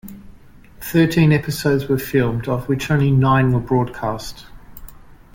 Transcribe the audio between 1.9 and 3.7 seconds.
filmed, of which only nine were